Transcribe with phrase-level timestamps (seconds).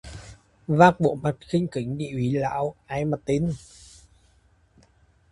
[0.67, 3.51] Vác bộ mặt khinh khỉnh đi ủy lạo, ai mà tin